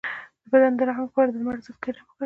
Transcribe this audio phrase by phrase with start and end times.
[0.41, 2.17] د بدن د رنګ لپاره د لمر ضد کریم وکاروئ